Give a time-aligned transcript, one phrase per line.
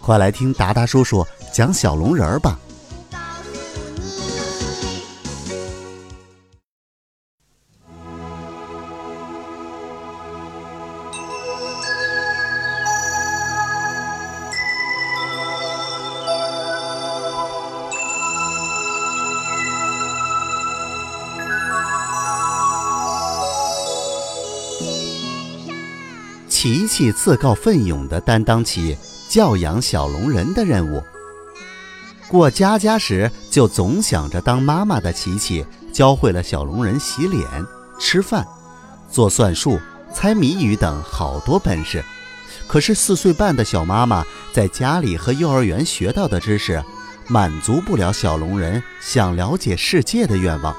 [0.00, 2.58] 快来听达达叔叔讲小龙人儿吧。
[26.60, 31.02] 琪琪自告奋勇地担当起教养小龙人的任务。
[32.28, 37.46] 过家家时，就总想着当妈妈的琪琪，教会了小龙人洗脸、
[37.98, 38.46] 吃饭、
[39.10, 39.78] 做算术、
[40.12, 42.04] 猜谜语等好多本事。
[42.66, 46.82] 可是四岁半的小妈妈在家里和幼儿园学到的知识，
[47.28, 50.76] 满足不了小龙人想了解世界的愿望。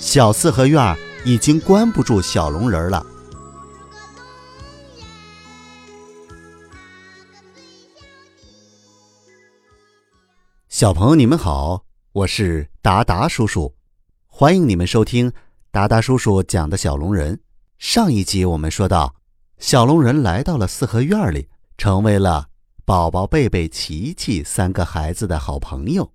[0.00, 3.04] 小四合院已经关不住小龙人了。
[10.78, 13.74] 小朋友，你们好，我是达达叔叔，
[14.28, 15.32] 欢迎你们收听
[15.72, 17.40] 达达叔叔讲的小龙人。
[17.78, 19.16] 上一集我们说到，
[19.58, 22.50] 小龙人来到了四合院里，成为了
[22.84, 26.12] 宝宝贝贝、琪琪三个孩子的好朋友。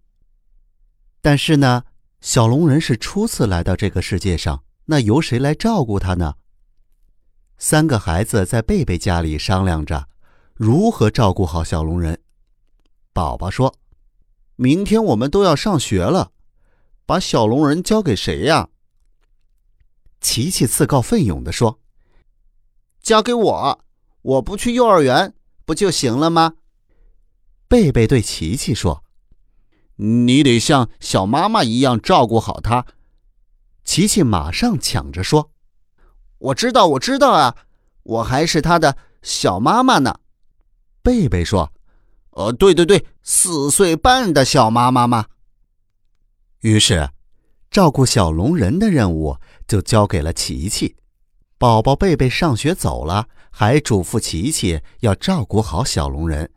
[1.19, 1.83] 但是呢，
[2.21, 6.35] 小龙人是初次来到这个世界上，那由谁来照顾他呢？
[7.57, 10.07] 三个孩子在贝贝家里商量着
[10.53, 12.17] 如何照顾好小龙人。
[13.11, 13.75] 宝宝说。
[14.63, 16.31] 明天我们都要上学了，
[17.05, 18.69] 把小龙人交给谁呀？
[20.21, 21.81] 琪琪自告奋勇地说
[23.03, 23.83] ：“交给我，
[24.21, 25.33] 我不去幼儿园
[25.65, 26.53] 不就行了吗？”
[27.67, 29.03] 贝贝对琪琪说
[29.99, 32.85] ：“你得像小妈妈一样照顾好他。”
[33.83, 35.51] 琪琪马上抢着说
[36.39, 37.57] ：“我知道，我知道啊，
[38.03, 40.21] 我还是他的小妈妈呢。”
[41.03, 41.72] 贝贝说。
[42.33, 45.27] 呃，对对对，四岁半的小妈妈嘛。
[46.61, 47.09] 于是，
[47.69, 50.95] 照顾小龙人的任务就交给了琪琪。
[51.57, 56.51] 宝宝贝贝上学走了，还嘱咐琪琪要照顾好小龙人。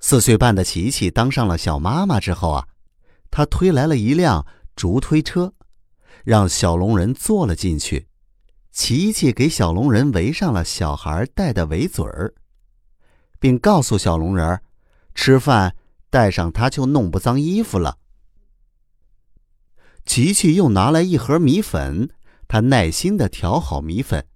[0.00, 2.68] 四岁半的琪琪当上了小妈妈之后啊，
[3.30, 5.52] 她推来了一辆竹推车，
[6.24, 8.08] 让小龙人坐了进去。
[8.72, 12.32] 琪琪给小龙人围上了小孩戴的围嘴儿。
[13.38, 14.62] 并告诉小龙人儿，
[15.14, 15.76] 吃饭
[16.10, 17.98] 带上它就弄不脏衣服了。
[20.04, 22.10] 琪琪又拿来一盒米粉，
[22.46, 24.26] 他耐心的调好米粉，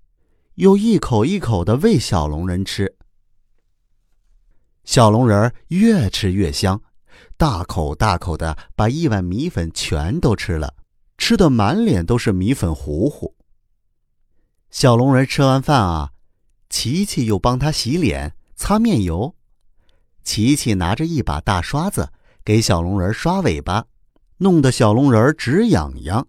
[0.57, 2.97] 又一口一口的喂小龙人吃。
[4.85, 6.83] 小龙人儿越吃越香，
[7.37, 10.75] 大口大口的把一碗米粉全都吃了，
[11.17, 13.35] 吃的满脸都是米粉糊糊。
[14.71, 16.13] 小龙人吃完饭啊，
[16.69, 18.35] 琪琪又帮他洗脸。
[18.63, 19.35] 擦面油，
[20.23, 22.13] 琪琪拿着一把大刷子
[22.45, 23.87] 给小龙人刷尾巴，
[24.37, 26.29] 弄得小龙人直痒痒。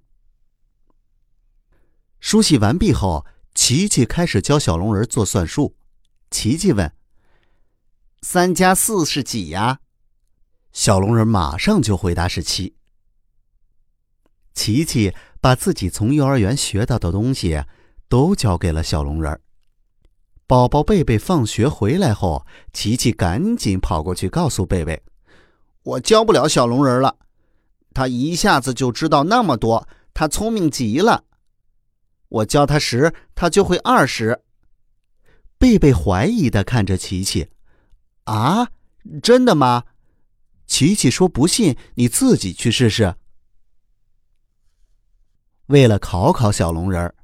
[2.19, 3.23] 梳洗完毕后，
[3.53, 5.75] 琪琪开始教小龙人做算术。
[6.31, 6.91] 琪琪问
[8.23, 9.81] ：“三加四是几呀？”
[10.73, 12.75] 小龙人马上就回答是七。
[14.55, 17.63] 琪琪把自己从幼儿园学到的东西
[18.09, 19.39] 都教给了小龙人。
[20.45, 25.01] 宝宝贝贝放学回来后，琪琪赶紧跑过去告诉贝贝
[25.83, 27.17] ：“我教不了小龙人了，
[27.93, 31.23] 他一下子就知道那么多，他聪明极了。
[32.27, 34.43] 我教他十，他就会二十。”
[35.57, 37.49] 贝贝怀疑的看着琪琪
[38.25, 38.67] ：“啊，
[39.21, 39.85] 真的吗？”
[40.67, 43.15] 琪琪说：“不信，你自己去试试。”
[45.67, 47.15] 为了考考小龙人，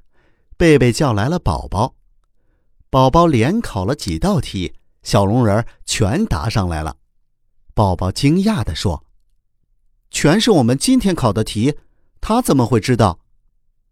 [0.56, 1.94] 贝贝叫来了宝宝。
[2.90, 6.96] 宝宝连考了几道题，小龙人全答上来了。
[7.72, 9.06] 宝宝惊讶地说
[10.10, 11.78] ：“全是我们今天考的题，
[12.20, 13.20] 他怎么会知道？”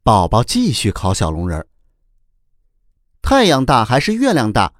[0.02, 1.64] 宝宝继续考小龙人
[3.22, 4.74] ：“太阳大还是月亮大？”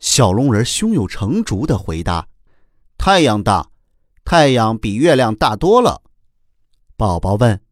[0.00, 2.26] 小龙人胸有成竹地回答
[2.98, 3.70] ：“太阳大，
[4.24, 6.02] 太阳比月亮大多了。”
[6.98, 7.62] 宝宝问：“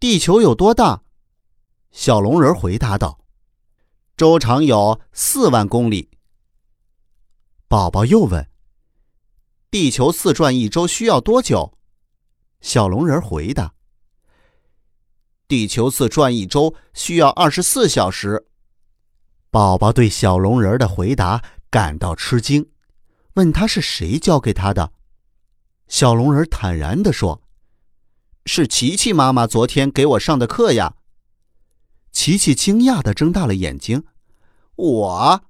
[0.00, 1.02] 地球有多大？”
[1.92, 3.18] 小龙人回答道。
[4.16, 6.08] 周长有四万公里。
[7.66, 8.48] 宝宝又问
[9.72, 11.76] ：“地球自转一周需要多久？”
[12.62, 13.74] 小龙人回答
[15.48, 18.46] ：“地球自转一周需要二十四小时。”
[19.50, 22.70] 宝宝对小龙人的回答感到吃惊，
[23.34, 24.92] 问他是谁教给他的。
[25.88, 27.42] 小龙人坦然地说
[28.46, 30.94] ：“是琪琪妈妈昨天给我上的课呀。”
[32.14, 34.04] 琪琪惊讶的睁大了眼睛
[34.76, 35.44] ：“我？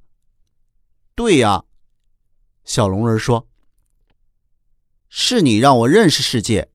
[1.14, 1.64] 对呀。”
[2.64, 3.46] 小龙人说
[5.08, 6.72] ：“是你让我认识世界，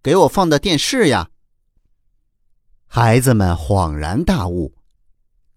[0.00, 1.30] 给我放的电视呀。”
[2.86, 4.76] 孩子们恍然大悟。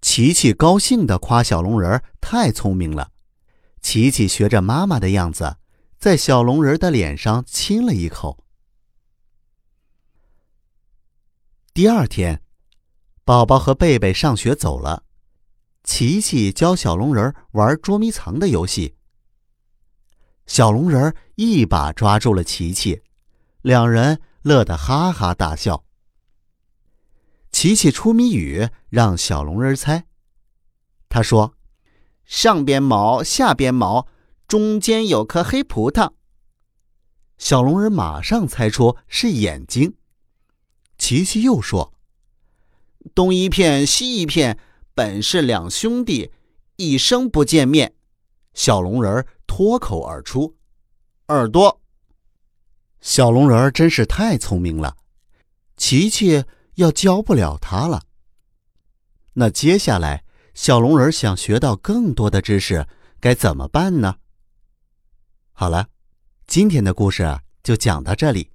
[0.02, 3.12] 琪琪高兴的夸小龙人太聪明了。
[3.82, 5.58] 琪琪学着妈妈的样子，
[6.00, 8.44] 在小龙人的脸上亲了一口。
[11.74, 12.42] 第二天，
[13.28, 15.04] 宝宝和贝贝上学走了，
[15.84, 18.96] 琪琪教小龙人玩捉迷藏的游戏。
[20.46, 23.02] 小龙人一把抓住了琪琪，
[23.64, 25.84] 两人乐得哈哈大笑。
[27.52, 30.06] 琪琪出谜语，让小龙人猜。
[31.10, 31.54] 他说
[32.24, 34.08] ：“上边毛，下边毛，
[34.48, 36.14] 中间有颗黑葡萄。”
[37.38, 39.98] 小龙人马上猜出是眼睛。
[40.98, 41.94] 琪琪又说
[43.14, 44.58] ：“东一片，西一片，
[44.94, 46.32] 本是两兄弟，
[46.76, 47.94] 一生不见面。”
[48.54, 50.56] 小龙人脱口而出
[51.30, 51.82] ：“耳朵。”
[53.02, 54.98] 小龙人真是太聪明了。
[55.76, 56.44] 琪琪。
[56.78, 58.04] 要教不了他了。
[59.34, 60.24] 那接下来，
[60.54, 62.88] 小龙人想学到更多的知识，
[63.20, 64.18] 该怎么办呢？
[65.54, 65.88] 好了，
[66.46, 68.52] 今天的故事就讲到这里。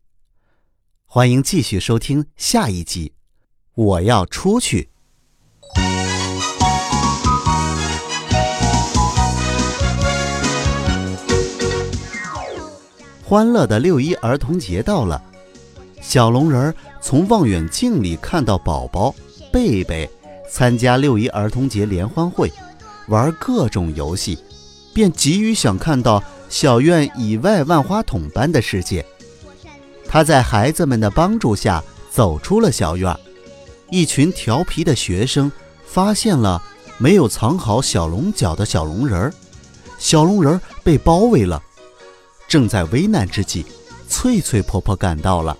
[1.04, 3.12] 欢迎继续收听下一集。
[3.74, 4.90] 我要出去。
[13.24, 15.22] 欢乐的六一儿童节到了，
[16.00, 16.74] 小龙人儿。
[17.04, 19.12] 从望远镜里看到宝宝、
[19.50, 20.08] 贝贝
[20.48, 22.48] 参加六一儿童节联欢会，
[23.08, 24.38] 玩各种游戏，
[24.94, 29.04] 便急于想看到小院以外万花筒般的世界。
[30.06, 33.12] 他在孩子们的帮助下走出了小院，
[33.92, 35.52] 一群调皮的学生
[35.84, 36.62] 发现了
[36.96, 39.34] 没有藏好小龙角的小龙人儿，
[39.98, 41.62] 小龙人儿被包围了。
[42.48, 43.66] 正在危难之际，
[44.08, 45.54] 翠翠婆婆赶到了。